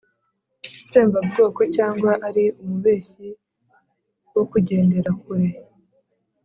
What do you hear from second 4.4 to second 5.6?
kugendera kure?